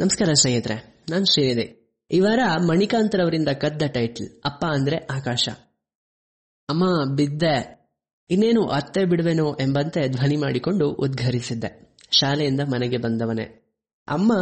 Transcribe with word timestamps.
ನಮಸ್ಕಾರ 0.00 0.32
ಸ್ನೇಹಿತರೆ, 0.32 1.04
ನಾನು 1.10 1.24
ಶ್ರೀನಿಧಿ. 1.24 1.64
ಈ 2.10 2.20
ವಾರ 2.20 2.38
ಮಣಿಕಾಂತರವರಿಂದ 2.68 3.48
ಕದ್ದ 3.48 3.82
ಟೈಟ್ಲ್ 3.86 4.28
ಅಪ್ಪ 4.44 4.64
ಅಂದ್ರೆ 4.66 4.96
ಆಕಾಶ. 4.96 5.48
ಅಮ್ಮ 6.68 6.84
ಬಿದ್ದೆ, 7.16 7.56
ಇನ್ನೇನು 8.30 8.62
ಅತ್ತೆ 8.66 9.04
ಬಿಡುವೆನೋ 9.04 9.56
ಎಂಬಂತೆ 9.60 10.08
ಧ್ವನಿ 10.08 10.36
ಮಾಡಿಕೊಂಡು 10.36 10.90
ಉದ್ಘರಿಸಿದ್ದೆ 10.90 11.98
ಶಾಲೆಯಿಂದ 12.10 12.60
ಮನೆಗೆ 12.60 12.96
ಬಂದವನೇ. 12.96 13.46
ಅಮ್ಮ 14.08 14.32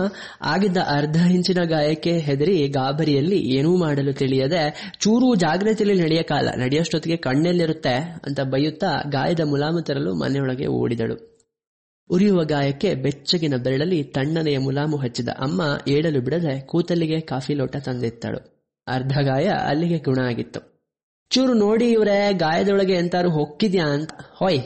ಆಗಿದ್ದ 0.42 0.76
ಅರ್ಧ 0.76 1.16
ಇಂಚಿನ 1.16 1.64
ಗಾಯಕ್ಕೆ 1.64 2.12
ಹೆದರಿ 2.18 2.68
ಗಾಬರಿಯಲ್ಲಿ 2.68 3.40
ಏನೂ 3.56 3.76
ಮಾಡಲು 3.76 4.12
ತಿಳಿಯದೆ, 4.12 4.92
ಚೂರು 5.00 5.34
ಜಾಗ್ರತೆಯಲ್ಲಿ 5.34 6.02
ನಡೆಯ 6.02 6.22
ಕಾಲ, 6.22 6.48
ನಡೆಯೋಷ್ಟೊತ್ತಿಗೆ 6.56 7.16
ಕಣ್ಣೆಲ್ಲಿರುತ್ತೆ 7.16 7.96
ಅಂತ 8.26 8.40
ಬೈಯುತ್ತಾ 8.40 8.92
ಗಾಯದ 9.08 9.40
ಮುಲಾಮು 9.40 9.82
ತರಲು 9.82 10.14
ಮನೆಯೊಳಗೆ 10.14 10.66
ಓಡಿದಳು. 10.66 11.37
ಉರಿಯುವ 12.10 12.44
ಗಾಯಕ್ಕೆ 12.44 12.94
ಬೆಚ್ಚಗಿನ 12.94 13.56
ಬೆರಳಲ್ಲಿ 13.56 14.04
ತಣ್ಣನೆಯ 14.04 14.58
ಮುಲಾಮು 14.58 14.96
ಹಚ್ಚಿದ 14.96 15.28
ಅಮ್ಮ 15.28 15.62
ಏಳಲು 15.88 16.20
ಬಿಡದೆ 16.20 16.60
ಕೂತಲ್ಲಿಗೆ 16.60 17.20
ಕಾಫಿ 17.20 17.54
ಲೋಟ 17.54 17.76
ತಂದಿತ್ತಳು. 17.76 18.38
ಅರ್ಧ 18.86 19.12
ಗಾಯ 19.12 19.44
ಅಲ್ಲಿಗೆ 19.44 19.98
ಗುಣ 19.98 20.18
ಆಗಿತ್ತು. 20.24 20.82
ಚೂರು 21.30 21.54
ನೋಡಿ 21.54 21.90
ಇವ್ರೆ, 21.90 22.32
ಗಾಯದೊಳಗೆ 22.32 22.92
ಎಂತಾರು 22.92 23.30
ಹೊಕ್ಕಿದ್ಯಾ 23.30 23.84
ಅಂತ. 23.84 24.10
ಹೊಯ್. 24.34 24.60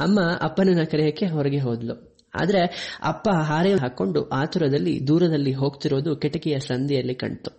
ಅಮ್ಮ 0.00 0.20
ಅಪ್ಪನನ್ನ 0.42 0.82
ಕರೆಯಕ್ಕೆ 0.82 1.26
ಹೊರಗೆ 1.26 1.58
ಹೋದ್ಲು. 1.58 2.10
ಆದ್ರೆ 2.34 2.60
ಅಪ್ಪ 3.02 3.28
ಹಾರೆ 3.30 3.74
ಹಾಕೊಂಡು 3.74 4.28
ಆತುರದಲ್ಲಿ 4.28 5.06
ದೂರದಲ್ಲಿ 5.06 5.52
ಹೋಗ್ತಿರೋದು 5.52 6.16
ಕಿಟಕಿಯ 6.16 6.58
ಸಂದಿಯಲ್ಲಿ 6.58 7.14
ಕಣ್ತು 7.14 7.50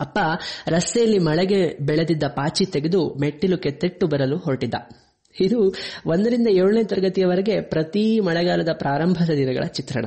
ಅಪ್ಪ 0.00 0.18
ರಸ್ತೆಯಲ್ಲಿ 0.68 1.18
ಮಳೆಗೆ 1.18 1.78
ಬೆಳೆದಿದ್ದ 1.86 2.22
ಪಾಚಿ 2.22 2.66
ತೆಗೆದು 2.66 3.14
ಮೆಟ್ಟಿಲು 3.14 3.58
ಕೆತ್ತೆಟ್ಟು 3.58 4.06
ಬರಲು 4.06 4.38
ಹೊರಟಿದ್ದ. 4.38 4.74
ಇದು 5.40 5.74
ಒಂದರಿಂದ 6.06 6.48
ಏಳನೇ 6.48 6.84
ತರಗತಿಯವರೆಗೆ 6.84 7.60
ಪ್ರತಿ 7.60 8.20
ಮಳೆಗಾಲದ 8.20 8.68
ಪ್ರಾರಂಭದ 8.72 9.30
ದಿನಗಳ 9.30 9.66
ಚಿತ್ರಣ. 9.66 10.06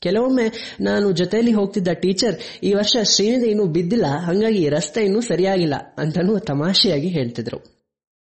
ಕೆಲವೊಮ್ಮೆ 0.00 0.76
ನಾನು 0.80 1.12
ಜೊತೆಯಲ್ಲಿ 1.12 1.52
ಹೋಗ್ತಿದ್ದ 1.52 1.88
ಟೀಚರ್, 1.88 2.64
ಈ 2.64 2.72
ವರ್ಷ 2.72 2.96
ಶ್ರೀನಿಧಿ 3.02 3.50
ಇನ್ನೂ 3.50 3.64
ಬಿದ್ದಿಲ್ಲ, 3.64 4.06
ಹಂಗಾಗಿ 4.06 4.68
ರಸ್ತೆ 4.68 5.04
ಇನ್ನೂ 5.04 5.20
ಸರಿಯಾಗಿಲ್ಲ 5.20 5.74
ಅಂತಾನು 5.98 6.38
ತಮಾಷೆಯಾಗಿ 6.38 7.08
ಹೇಳ್ತಿದ್ರು. 7.08 7.58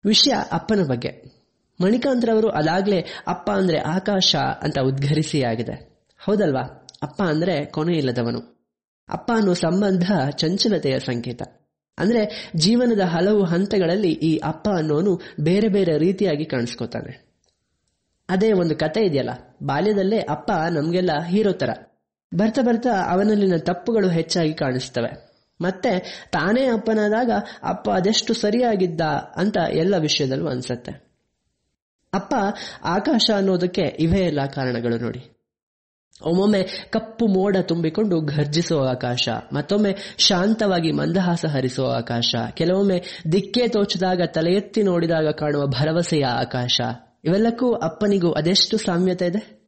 ವಿಷಯ 0.05 0.33
ಅಪ್ಪನ 0.53 0.81
ಬಗ್ಗೆ. 0.89 1.43
ಮಣಿಕಾಂತ್ರವರು 1.81 2.49
ಅದಾಗ್ಲೇ 2.49 3.05
ಅಪ್ಪ 3.27 3.51
ಅಂದ್ರೆ 3.51 3.79
ಆಕಾಶ 3.79 4.37
ಅಂತ 4.37 4.79
ಉದ್ಘರಿಸಿ 4.79 5.43
ಆಗಿದೆ 5.43 5.93
ಹೌದಲ್ವಾ? 6.19 6.89
ಅಪ್ಪ 7.03 7.23
ಅಂದ್ರೆ 7.23 7.65
ಕೊನೆಯಿಲ್ಲದವನು 7.65 8.39
ಅಪ್ಪ 9.09 9.33
ಅನ್ನೋ 9.35 9.55
ಸಂಬಂಧ 9.55 10.13
ಚಂಚಲತೆಯ 10.31 10.99
ಸಂಕೇತ. 10.99 11.43
ಅಂದ್ರೆ 11.99 12.51
ಜೀವನದ 12.57 13.01
ಹಲವು 13.01 13.45
ಹಂತಗಳಲ್ಲಿ 13.45 14.13
ಈ 14.13 14.39
ಅಪ್ಪ 14.39 14.69
ಅನ್ನೋನು 14.77 15.21
ಬೇರೆ 15.41 15.69
ಬೇರೆ 15.69 15.99
ರೀತಿಯಾಗಿ 15.99 16.45
ಕಾಣಿಸ್ಕೋತಾನೆ. 16.45 17.13
ಅದೇ 18.29 18.53
ಒಂದು 18.53 18.77
ಕತೆ 18.77 19.01
ಇದೆಯಲ್ಲ, 19.01 19.31
ಬಾಲ್ಯದಲ್ಲೇ 19.63 20.19
ಅಪ್ಪ 20.19 20.53
ನಮ್ಗೆಲ್ಲ 20.71 21.11
ಹೀರೋ 21.27 21.53
ತರ. 21.53 21.71
ಬರ್ತಾ 22.33 22.63
ಬರ್ತಾ 22.63 22.91
ಅವನಲ್ಲಿನ 23.11 23.57
ತಪ್ಪುಗಳು 23.57 24.09
ಹೆಚ್ಚಾಗಿ 24.09 24.55
ಕಾಣಿಸ್ತವೆ. 24.55 25.13
ಮತ್ತೆ 25.61 25.91
ತಾನೇ 26.33 26.65
ಅಪ್ಪನಾದಾಗ 26.67 27.31
ಅಪ್ಪ 27.63 27.91
ಅದೆಷ್ಟು 27.91 28.35
ಸರಿಯಾಗಿದ್ದ 28.35 29.01
ಅಂತ 29.37 29.57
ಎಲ್ಲ 29.73 29.97
ವಿಷಯದಲ್ಲೂ 29.97 30.49
ಅನ್ಸತ್ತೆ. 30.49 30.93
ಅಪ್ಪ 32.13 32.35
ಆಕಾಶ 32.85 33.31
ಅನ್ನೋದಕ್ಕೆ 33.37 33.83
ಇವೇ 33.83 34.19
ಎಲ್ಲ 34.19 34.47
ಕಾರಣಗಳು 34.47 34.99
ನೋಡಿ. 34.99 35.42
ಒಮ್ಮೊಮ್ಮೆ 36.21 36.89
ಕಪ್ಪು 36.91 37.27
ಮೋಡ 37.27 37.57
ತುಂಬಿಕೊಂಡು 37.63 38.21
ಘರ್ಜಿಸುವ 38.21 38.89
ಆಕಾಶ, 38.89 39.29
ಮತ್ತೊಮ್ಮೆ 39.53 39.97
ಶಾಂತವಾಗಿ 40.19 40.93
ಮಂದಹಾಸ 40.93 41.45
ಹರಿಸುವ 41.45 41.95
ಆಕಾಶ, 41.97 42.35
ಕೆಲವೊಮ್ಮೆ 42.55 43.03
ದಿಕ್ಕೇ 43.33 43.69
ತೋಚಿದಾಗ 43.69 44.21
ತಲೆ 44.27 44.53
ಎತ್ತಿ 44.53 44.83
ನೋಡಿದಾಗ 44.83 45.29
ಕಾಣುವ 45.29 45.67
ಭರವಸೆಯ 45.67 46.25
ಆಕಾಶ. 46.25 46.81
ಇವೆಲ್ಲಕ್ಕೂ 47.25 47.73
ಅಪ್ಪನಿಗೂ 47.73 48.33
ಅದೆಷ್ಟು 48.33 48.77
ಸಾಮ್ಯತೆ 48.77 49.27
ಇದೆ? 49.27 49.63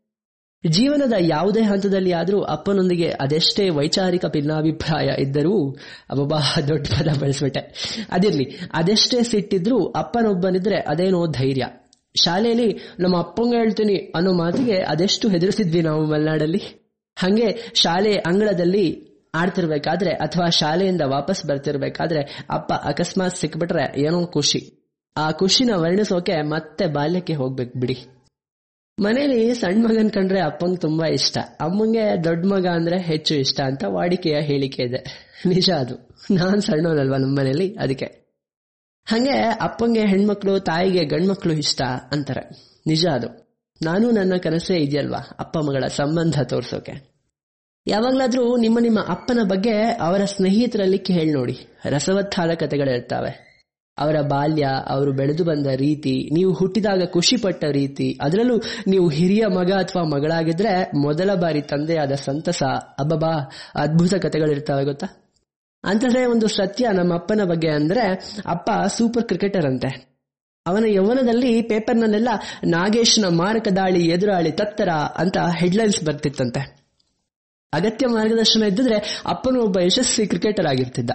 ಜೀವನದ 0.66 1.12
ಯಾವುದೇ 1.20 1.62
ಹಂತದಲ್ಲಿ 1.62 2.12
ಆದರೂ 2.12 2.42
ಅಪ್ಪನೊಂದಿಗೆ 2.42 3.10
ಅದೆಷ್ಟೇ 3.10 3.68
ವೈಚಾರಿಕ 3.68 4.26
ಭಿನ್ನಾಭಿಪ್ರಾಯ 4.26 5.08
ಇದ್ದರೂ 5.18 5.70
ಅಬ್ಬಾ 6.10 6.62
ದೊಡ್ಡ 6.68 6.86
ಪದ 6.86 7.08
ಬಳಸ್ಬಿಟ್ಟೆ. 7.20 7.60
ಅದಿರ್ಲಿ, 8.12 8.58
ಅದೆಷ್ಟೇ 8.72 9.22
ಸಿಟ್ಟಿದ್ರೂ 9.22 9.86
ಅಪ್ಪನೊಬ್ಬನಿದ್ರೆ 9.86 10.76
ಅದೇನೋ 10.76 11.26
ಧೈರ್ಯ. 11.26 11.66
ಶಾಲೆಯಲ್ಲಿ 12.16 12.78
ನಮ್ಮ 13.00 13.18
ಅಪ್ಪಂಗ 13.18 13.54
ಹೇಳ್ತೀನಿ 13.56 13.96
ಅನ್ನೋ 13.96 14.32
ಮಾತಿಗೆ 14.32 14.76
ಅದೆಷ್ಟು 14.78 15.28
ಹೆದರಿಸಿದ್ವಿ 15.28 15.82
ನಾವು 15.82 16.06
ಮಲೆನಾಡಲ್ಲಿ. 16.06 16.84
ಹಂಗೆ 17.16 17.72
ಶಾಲೆ 17.74 18.14
ಅಂಗಳದಲ್ಲಿ 18.14 19.14
ಆಡ್ತಿರ್ಬೇಕಾದ್ರೆ 19.34 20.10
ಅಥವಾ 20.10 20.48
ಶಾಲೆಯಿಂದ 20.48 21.00
ವಾಪಸ್ 21.04 21.46
ಬರ್ತಿರ್ಬೇಕಾದ್ರೆ 21.46 22.44
ಅಪ್ಪ 22.50 22.72
ಅಕಸ್ಮಾತ್ 22.72 23.36
ಸಿಕ್ಬಿಟ್ರೆ 23.36 24.00
ಏನೋ 24.00 24.26
ಖುಷಿ. 24.26 24.92
ಆ 25.16 25.30
ಖುಷಿನ 25.30 25.70
ವರ್ಣಿಸೋಕೆ 25.74 26.42
ಮತ್ತೆ 26.42 26.86
ಬಾಲ್ಯಕ್ಕೆ 26.86 27.34
ಹೋಗ್ಬೇಕು 27.34 27.78
ಬಿಡಿ. 27.78 27.96
ಮನೇಲಿ 29.00 29.54
ಸಣ್ಣ 29.54 29.86
ಮಗನ್ 29.86 30.10
ಕಂಡ್ರೆ 30.10 30.40
ಅಪ್ಪಂಗ್ 30.40 30.80
ತುಂಬಾ 30.80 31.08
ಇಷ್ಟ. 31.08 31.38
ಅಮ್ಮಂಗೆ 31.60 32.24
ದೊಡ್ಡ 32.24 32.46
ಮಗ 32.46 32.66
ಅಂದ್ರೆ 32.66 32.98
ಹೆಚ್ಚು 32.98 33.34
ಇಷ್ಟ 33.34 33.60
ಅಂತ 33.60 33.84
ವಾಡಿಕೆಯ 33.88 34.40
ಹೇಳಿಕೆ 34.40 34.82
ಇದೆ. 34.82 35.32
ನಿಜ 35.46 35.70
ಅದು. 35.70 35.94
ನಾನ್ 36.30 36.62
ಸಣ್ಣವನಲ್ವಾ 36.62 37.16
ನಮ್ಮ 37.16 37.40
ಮನೇಲಿ 37.40 37.74
ಅದಕ್ಕೆ. 37.74 38.23
ಹಂಗೆ 39.06 39.38
ಅಪ್ಪಂಗೆ 39.60 40.00
ಹೆಣ್ಮಕ್ಳು, 40.00 40.60
ತಾಯಿಗೆ 40.60 41.04
ಗಂಡ್ಮಕ್ಳು 41.04 41.52
ಇಷ್ಟ 41.52 41.82
ಅಂತಾರೆ. 42.12 42.48
ನಿಜ 42.86 43.06
ಅದು. 43.06 43.44
ನಾನು 43.82 44.10
ನನ್ನ 44.10 44.32
ಕನಸೇ 44.42 44.76
ಇದೆಯಲ್ವಾ 44.76 45.18
ಅಪ್ಪ 45.40 45.58
ಮಗಳ 45.58 45.86
ಸಂಬಂಧ 45.86 46.42
ತೋರ್ಸೋಕೆ? 46.42 47.14
ಯಾವಾಗ್ಲಾದ್ರೂ 47.86 48.56
ನಿಮ್ಮ 48.56 48.78
ನಿಮ್ಮ 48.78 48.98
ಅಪ್ಪನ 49.08 49.38
ಬಗ್ಗೆ 49.42 49.72
ಅವರ 50.00 50.24
ಸ್ನೇಹಿತರಲ್ಲಿ 50.24 50.98
ಕೇಳಿ 50.98 51.32
ನೋಡಿ. 51.32 51.58
ರಸವತ್ತಾದ 51.84 52.50
ಕಥೆಗಳಿರ್ತಾವೆ 52.54 53.44
ಅವರ 53.98 54.20
ಬಾಲ್ಯ, 54.20 54.66
ಅವರು 54.88 55.12
ಬೆಳೆದು 55.12 55.44
ಬಂದ 55.44 55.66
ರೀತಿ, 55.66 56.34
ನೀವು 56.34 56.52
ಹುಟ್ಟಿದಾಗ 56.52 57.04
ಖುಷಿ 57.04 57.36
ಪಟ್ಟ 57.36 57.64
ರೀತಿ, 57.64 58.18
ಅದರಲ್ಲೂ 58.22 58.56
ನೀವು 58.86 59.08
ಹಿರಿಯ 59.08 59.46
ಮಗ 59.46 59.72
ಅಥವಾ 59.72 60.02
ಮಗಳಾಗಿದ್ರೆ 60.02 60.90
ಮೊದಲ 60.96 61.34
ಬಾರಿ 61.34 61.62
ತಂದೆಯಾದ 61.62 62.12
ಸಂತಸ. 62.12 62.62
ಅಬ್ಬಬಾ 62.98 63.50
ಅದ್ಭುತ 63.74 64.14
ಕಥೆಗಳಿರ್ತಾವೆ 64.14 64.84
ಗೊತ್ತಾ? 64.84 65.23
ಅಂತಂದ್ರೆ 65.84 66.26
ಒಂದು 66.26 66.48
ಸತ್ಯ 66.48 66.88
ನಮ್ಮ 66.94 67.14
ಅಪ್ಪನ 67.14 67.40
ಬಗ್ಗೆ 67.44 67.68
ಅಂದ್ರೆ 67.68 68.32
ಅಪ್ಪ 68.46 68.70
ಸೂಪರ್ 68.86 69.24
ಕ್ರಿಕೆಟರ್ 69.24 69.66
ಅಂತೆ. 69.66 70.14
ಅವನ 70.66 70.84
ಯೌವನದಲ್ಲಿ 70.86 71.62
ಪೇಪರ್ನಲ್ಲೆಲ್ಲ 71.62 72.28
ನಾಗೇಶ್ನ 72.66 73.24
ಮಾರಕ 73.28 73.68
ದಾಳಿ, 73.68 74.06
ಎದುರಾಳಿ, 74.06 74.52
ತತ್ತರ 74.52 74.88
ಅಂತ 74.88 75.36
ಹೆಡ್ಲೈನ್ಸ್ 75.56 76.04
ಬರ್ತಿತ್ತಂತೆ. 76.04 76.84
ಅಗತ್ಯ 77.72 78.06
ಮಾರ್ಗದರ್ಶನ 78.06 78.62
ಇದ್ದಿದ್ರೆ 78.62 79.22
ಅಪ್ಪನು 79.26 79.62
ಒಬ್ಬ 79.62 79.78
ಯಶಸ್ವಿ 79.78 80.26
ಕ್ರಿಕೆಟರ್ 80.26 80.66
ಆಗಿರ್ತಿದ್ದ. 80.66 81.10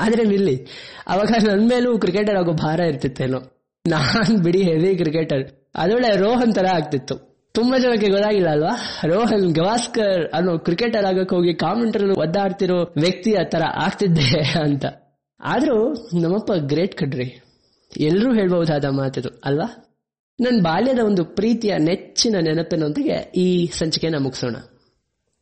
ಆದ್ರೆ 0.00 0.24
ನಿಲ್ಲಿ, 0.24 0.66
ಅವಾಗ 1.06 1.30
ನನ್ 1.46 1.68
ಮೇಲೂ 1.68 1.98
ಕ್ರಿಕೆಟರ್ 1.98 2.36
ಆಗೋ 2.36 2.52
ಭಾರ 2.52 2.80
ಇರ್ತಿತ್ತೇನೋ. 2.80 3.38
ನಾನ್ 3.86 4.38
ಬಿಡಿ 4.38 4.62
ಹೆವಿ 4.62 4.96
ಕ್ರಿಕೆಟರ್. 4.96 5.70
ಅದೊಳ್ಳೆ 5.74 6.16
ರೋಹನ್ 6.16 6.54
ತರ 6.54 6.66
ಆಗ್ತಿತ್ತು. 6.74 7.25
ತುಂಬಾ 7.56 7.78
ಜನಕ್ಕೆ 7.78 8.08
ಗೊತ್ತಾಗಿಲ್ಲ 8.08 8.48
ಅಲ್ವಾ? 8.48 8.74
ರೋಹನ್, 9.06 9.54
ಗವಾಸ್ಕರ್ 9.54 10.22
ಅನ್ನೋ 10.34 10.58
ಕ್ರಿಕೆಟರ್ 10.58 11.04
ಆಗಕ್ಕೆ 11.04 11.36
ಹೋಗಿ 11.36 11.54
ಕಾಮೆಂಟರ್ 11.54 12.04
ಒದ್ದಾಡ್ತಿರೋ 12.18 12.78
ವ್ಯಕ್ತಿಯ 12.96 13.38
ತರ 13.44 13.62
ಆಗ್ತಿದ್ದೆ 13.74 14.60
ಅಂತ. 14.60 14.84
ಆದ್ರೂ 15.40 15.76
ನಮ್ಮಪ್ಪ 15.92 16.52
ಗ್ರೇಟ್ 16.52 16.94
ಕಡ್ರಿ 16.96 17.28
ಎಲ್ಲರೂ 17.96 18.34
ಹೇಳ್ಬಹುದಾದ 18.34 18.84
ಮಾತಿದು, 18.84 19.30
ಅಲ್ವಾ? 19.44 19.68
ನನ್ನ 20.40 20.62
ಬಾಲ್ಯದ 20.62 20.98
ಒಂದು 20.98 21.24
ಪ್ರೀತಿಯ 21.24 21.74
ನೆಚ್ಚಿನ 21.78 22.36
ನೆನಪಿನೊಂದಿಗೆ 22.40 23.16
ಈ 23.36 23.66
ಸಂಚಿಕೆನ 23.66 24.14
ಮುಗಿಸೋಣ. 24.18 24.56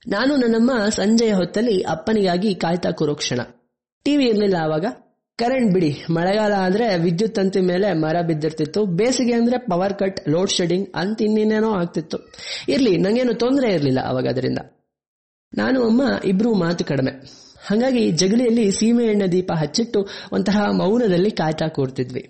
ನಾನು 0.08 0.36
ನನ್ನಮ್ಮ 0.36 0.72
ಸಂಜೆಯ 0.88 1.32
ಹೊತ್ತಲ್ಲಿ 1.32 1.76
ಅಪ್ಪನಿಗಾಗಿ 1.82 2.54
ಕಾಯ್ತಾ 2.54 2.91
ಕೂರೋ 2.91 3.14
ಕ್ಷಣ 3.14 3.41
ಟಿವಿ 4.04 4.25
ಇರಲಿಲ್ಲ 4.25 4.56
ಆವಾಗ? 4.62 4.86
ಕರೆಂಟ್ 5.39 5.72
ಬಿಡಿ. 5.72 6.05
ಮಳೆಗಾಲ 6.11 6.53
ಅಂದ್ರೆ 6.53 6.99
ವಿದ್ಯುತ್ 6.99 7.34
ತಂತಿ 7.34 7.61
ಮೇಲೆ 7.61 7.93
ಮರ 7.93 8.21
ಬಿದ್ದಿರ್ತಿತ್ತು. 8.27 8.87
ಬೇಸಿಗೆ 8.87 9.33
ಅಂದ್ರೆ 9.33 9.59
ಪವರ್ 9.59 9.95
ಕಟ್ 9.95 10.28
ಲೋಡ್ 10.28 10.50
ಶೆಡಿಂಗ್ 10.50 10.89
ಅಂತ 10.95 11.22
ಇನ್ನೇನೇನೋ 11.22 11.71
ಆಗ್ತಿತ್ತು. 11.71 12.19
ಇರ್ಲಿ, 12.69 12.97
ನಂಗೇನು 12.97 13.34
ತೊಂದರೆ 13.34 13.75
ಇರಲಿಲ್ಲ 13.75 14.00
ಅವಾಗ 14.00 14.28
ಅದರಿಂದ 14.28 14.59
ನಾನು 15.56 15.84
ಅಮ್ಮ 15.84 16.03
ಇಬ್ರು 16.25 16.55
ಮಾತು 16.55 16.84
ಕಡಿಮೆ. 16.84 17.11
ಹಾಗಾಗಿ 17.67 18.11
ಜಗಲಿಯಲ್ಲಿ 18.11 18.71
ಸೀಮೆ 18.71 19.05
ಎಣ್ಣೆ 19.05 19.27
ದೀಪ 19.27 19.53
ಹಚ್ಚಿಟ್ಟು 19.53 20.09
ಒಂತಹ 20.33 20.71
ಮೌನದಲ್ಲಿ 20.71 21.31
ಕಾಯ್ತಾ 21.31 21.69
ಕೂರ್ತಿದ್ವಿ. 21.69 22.28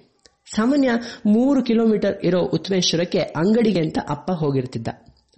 ಸಾಮಾನ್ಯ 0.56 0.90
ಮೂರು 1.26 1.62
ಕಿಲೋಮೀಟರ್ 1.62 2.24
ಇರೋ 2.24 2.40
ಉತ್ಮೇಶ್ವರಕ್ಕೆ 2.40 3.18
ಅಂಗಡಿಗೆ 3.18 3.80
ಅಂತ 3.80 3.98
ಅಪ್ಪ 4.08 4.30
ಹೋಗಿರ್ತಿದ್ದ. 4.30 4.88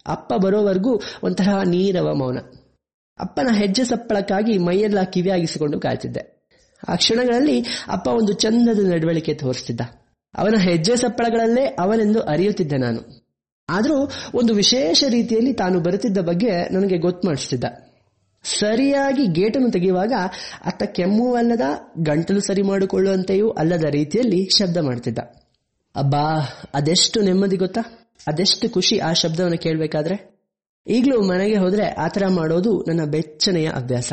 ಅಪ್ಪ 0.06 0.34
ಬರೋವರೆಗೂ 0.34 1.00
ಒಂತಹ 1.22 1.62
ನೀರವ 1.62 2.14
ಮೌನ. 2.14 2.38
ಅಪ್ಪನ 3.20 3.48
ಹೆಜ್ಜೆ 3.54 3.84
ಸಪ್ಪಳಕ್ಕಾಗಿ 3.84 4.58
ಮೈಯೆಲ್ಲ 4.58 5.02
ಕಿವಿಯಾಗಿಸಿಕೊಂಡು 5.02 5.80
ಕಾಯ್ತಿದ್ದೆ. 5.80 6.35
ಆ 6.88 6.94
ಕ್ಷಣಗಳಲ್ಲಿ 6.94 7.64
ಅಪ್ಪ 7.88 8.08
ಒಂದು 8.08 8.32
ಚಂದದ 8.32 8.92
ನಡವಳಿಕೆ 8.92 9.34
ತೋರಿಸ್ತಿದ್ದ 9.34 9.80
ಅವನ 10.34 10.54
ಹೆಜ್ಜೆ 10.60 10.96
ಸಪ್ಪಳಗಳಲ್ಲೇ 10.96 11.64
ಅವನೆಂದು 11.64 12.20
ಅರಿಯುತ್ತಿದ್ದೆ 12.20 12.76
ನಾನು. 12.76 13.26
ಆದರೂ 13.68 14.10
ಒಂದು 14.34 14.54
ವಿಶೇಷ 14.54 15.04
ರೀತಿಯಲ್ಲಿ 15.08 15.52
ತಾನು 15.52 15.80
ಬರುತ್ತಿದ್ದ 15.80 16.18
ಬಗ್ಗೆ 16.18 16.68
ನನಗೆ 16.68 16.98
ಗೊತ್ತು 16.98 17.28
ಮಾಡಿಸ್ತಿದ್ದ 17.28 17.64
ಸರಿಯಾಗಿ 18.44 19.26
ಗೇಟನ್ನು 19.26 19.70
ತೆಗೆಯುವಾಗ 19.70 20.12
ಅತ್ತ 20.64 20.82
ಕೆಮ್ಮುವಲ್ಲದ 20.82 21.60
ಗಂಟಲು 21.98 22.40
ಸರಿ 22.40 22.62
ಮಾಡಿಕೊಳ್ಳುವಂತೆಯೂ 22.62 23.50
ಅಲ್ಲದ 23.50 23.84
ರೀತಿಯಲ್ಲಿ 23.90 24.48
ಶಬ್ದ 24.58 24.76
ಮಾಡ್ತಿದ್ದ 24.76 25.18
ಅಬ್ಬಾ, 25.96 26.40
ಅದೆಷ್ಟು 26.74 27.20
ನೆಮ್ಮದಿ 27.20 27.56
ಗೊತ್ತಾ? 27.56 27.80
ಅದೆಷ್ಟು 28.26 28.70
ಖುಷಿ 28.70 28.98
ಆ 28.98 29.12
ಶಬ್ದವನ್ನು 29.12 29.58
ಕೇಳಬೇಕಾದ್ರೆ? 29.58 30.40
ಈಗಲೂ 30.86 31.22
ಮನೆಗೆ 31.22 31.56
ಹೋದ್ರೆ 31.56 31.86
ಆತರ 31.86 32.22
ಮಾಡೋದು 32.28 32.84
ನನ್ನ 32.88 33.04
ಬೆಚ್ಚನೆಯ 33.04 33.68
ಅಭ್ಯಾಸ. 33.68 34.12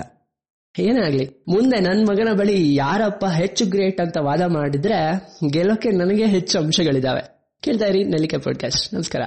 ಏನೇ 0.80 1.02
ಆಗ್ಲಿ 1.02 1.30
ಮುಂದೆ 1.48 1.80
ನನ್ನ 1.80 2.06
ಮಗನ 2.10 2.34
ಬಳಿ 2.34 2.76
ಯಾರಪ್ಪ 2.76 3.26
ಹೆಚ್ಚು 3.26 3.66
ಗ್ರೇಟ್ 3.66 4.02
ಅಂತ 4.02 4.18
ವಾದ 4.18 4.42
ಮಾಡಿದ್ರೆ 4.42 5.22
ಗೆಲ್ಲೋಕೆ 5.52 5.92
ನನಗೆ 5.92 6.26
ಹೆಚ್ಚು 6.26 6.60
ಅಂಶಗಳಿದಾವೆ. 6.60 7.22
ಕೇಳ್ತಾ 7.62 7.86
ಇರಿ 7.86 8.04
ನಲಿಕೆ 8.04 8.38
ಪಾಡ್ಕಾಸ್ಟ್ 8.38 8.94
ನಮಸ್ಕಾರ. 8.94 9.22